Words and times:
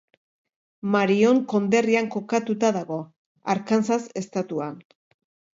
Marion 0.95 1.41
konderrian 1.51 2.09
kokatuta 2.17 2.71
dago, 2.79 2.99
Arkansas 3.55 4.03
estatuan. 4.23 4.85